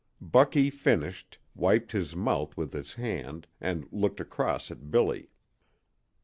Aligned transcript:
Bucky 0.19 0.71
finished, 0.71 1.37
wiped 1.53 1.91
his 1.91 2.15
mouth 2.15 2.57
with 2.57 2.73
his 2.73 2.95
hand, 2.95 3.45
and 3.59 3.87
looked 3.91 4.19
across 4.19 4.71
at 4.71 4.89
Billy. 4.89 5.29